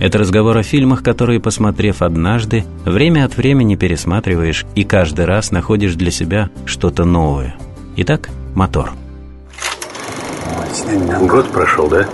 [0.00, 5.94] это разговор о фильмах, которые, посмотрев однажды, время от времени пересматриваешь и каждый раз находишь
[5.94, 7.54] для себя что-то новое.
[7.96, 8.92] Итак, мотор.
[11.22, 12.06] Год прошел, да?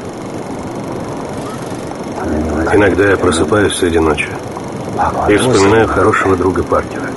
[2.72, 4.28] Иногда я просыпаюсь среди ночи
[5.28, 7.08] и вспоминаю хорошего друга Паркера.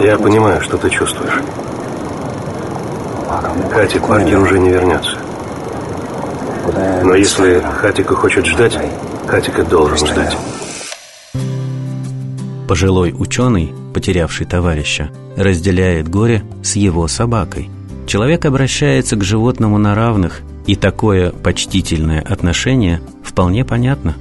[0.00, 1.40] Я понимаю, что ты чувствуешь.
[3.70, 5.21] Катя Паркер уже не вернется.
[7.04, 8.78] Но если Хатика хочет ждать,
[9.26, 10.36] Хатика должен ждать.
[12.68, 17.68] Пожилой ученый, потерявший товарища, разделяет горе с его собакой.
[18.06, 24.14] Человек обращается к животному на равных, и такое почтительное отношение вполне понятно.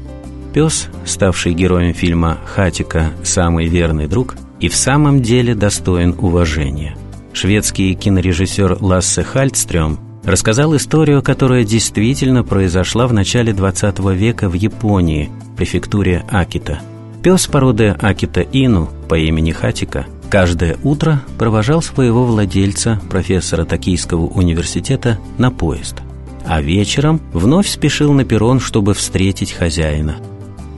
[0.53, 3.11] Пес, ставший героем фильма «Хатика.
[3.23, 6.95] Самый верный друг», и в самом деле достоин уважения.
[7.33, 15.31] Шведский кинорежиссер Лассе Хальтстрём рассказал историю, которая действительно произошла в начале 20 века в Японии,
[15.57, 16.79] префектуре Акита.
[17.23, 25.19] Пес породы Акита Ину по имени Хатика каждое утро провожал своего владельца, профессора Токийского университета,
[25.37, 25.97] на поезд,
[26.45, 30.17] а вечером вновь спешил на перрон, чтобы встретить хозяина.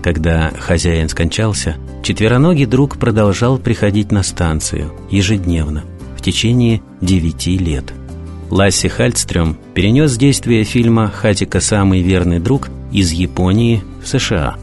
[0.01, 5.83] Когда хозяин скончался, четвероногий друг продолжал приходить на станцию ежедневно
[6.17, 7.93] в течение девяти лет–
[8.53, 11.59] Ласси Хальстрём перенес действие фильма «Хатика.
[11.59, 14.57] Самый верный друг» из Японии в США.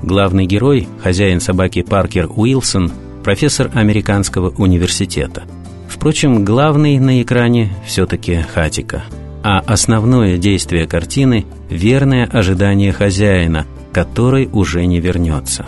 [0.00, 2.92] Главный герой, хозяин собаки Паркер Уилсон,
[3.24, 5.42] профессор американского университета.
[5.88, 9.02] Впрочем, главный на экране все-таки Хатика.
[9.42, 15.66] А основное действие картины– верное ожидание хозяина, который уже не вернется.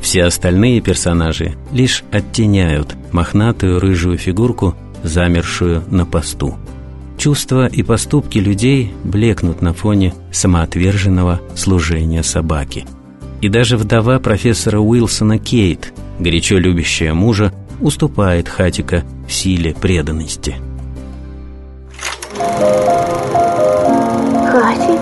[0.00, 6.56] Все остальные персонажи лишь оттеняют мохнатую рыжую фигурку, замершую на посту.
[7.18, 12.86] Чувства и поступки людей блекнут на фоне самоотверженного служения собаки.
[13.40, 20.56] И даже вдова профессора Уилсона Кейт, горячо любящая мужа, уступает Хатика в силе преданности.
[24.46, 25.00] Хатик?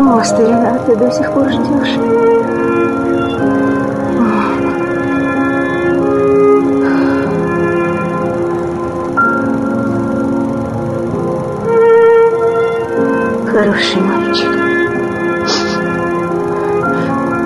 [0.00, 2.61] О, старина, ты до сих пор ждешь.
[13.72, 14.50] Хороший мальчик.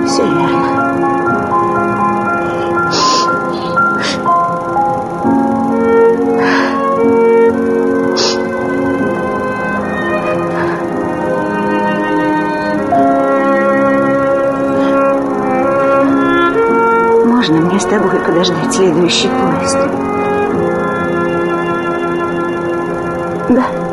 [0.07, 0.61] Все верно.
[17.25, 19.77] Можно мне с тобой подождать следующий поезд?
[23.49, 23.86] Да.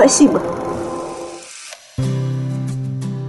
[0.00, 0.40] Спасибо.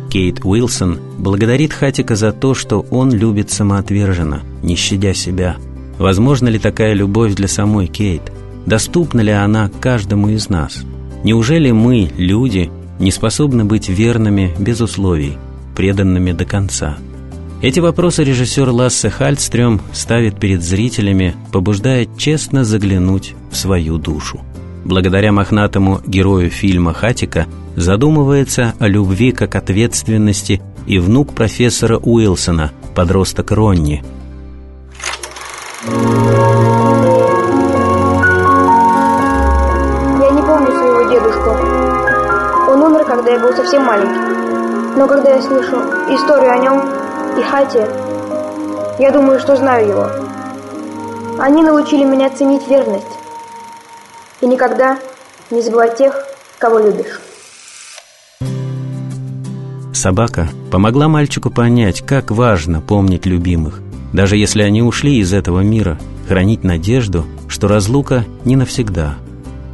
[0.09, 5.57] Кейт Уилсон благодарит Хатика за то, что он любит самоотверженно, не щадя себя.
[5.99, 8.31] Возможно ли такая любовь для самой Кейт?
[8.65, 10.83] Доступна ли она каждому из нас?
[11.25, 15.37] Неужели мы, люди, не способны быть верными без условий,
[15.75, 16.97] преданными до конца?
[17.61, 24.39] Эти вопросы режиссер Лассе Хальстрём ставит перед зрителями, побуждая честно заглянуть в свою душу
[24.83, 33.51] благодаря мохнатому герою фильма Хатика, задумывается о любви как ответственности и внук профессора Уилсона, подросток
[33.51, 34.03] Ронни.
[35.85, 35.91] Я
[40.31, 41.49] не помню своего дедушку.
[42.71, 44.97] Он умер, когда я был совсем маленький.
[44.97, 45.77] Но когда я слышу
[46.09, 46.81] историю о нем
[47.39, 47.87] и Хате,
[48.99, 50.07] я думаю, что знаю его.
[51.39, 53.20] Они научили меня ценить верность
[54.41, 54.99] и никогда
[55.49, 56.15] не забывай тех,
[56.59, 57.19] кого любишь.
[59.93, 63.81] Собака помогла мальчику понять, как важно помнить любимых,
[64.13, 69.15] даже если они ушли из этого мира, хранить надежду, что разлука не навсегда.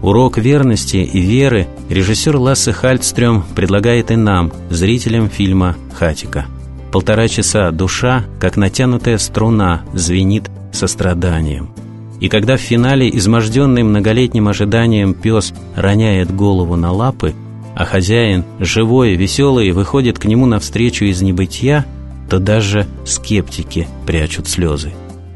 [0.02, 6.46] Урок верности и веры режиссер Лассе Хальтстрём предлагает и нам, зрителям фильма «Хатика».
[6.92, 11.74] Полтора часа душа, как натянутая струна, звенит состраданием–
[12.20, 17.34] и когда в финале изможденный многолетним ожиданием пес роняет голову на лапы,
[17.76, 21.86] а хозяин, живой, веселый, выходит к нему навстречу из небытия,
[22.30, 24.94] то даже скептики прячут слезы.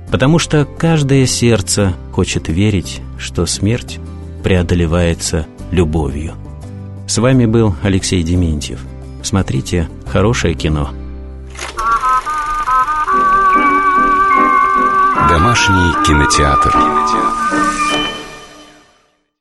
[0.09, 3.99] Потому что каждое сердце хочет верить, что смерть
[4.43, 6.33] преодолевается любовью.
[7.07, 8.79] С вами был Алексей Дементьев.
[9.21, 10.89] Смотрите хорошее кино.
[15.41, 16.71] Домашний кинотеатр.
[16.71, 17.60] кинотеатр.